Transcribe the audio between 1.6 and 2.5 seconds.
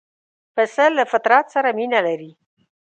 مینه لري.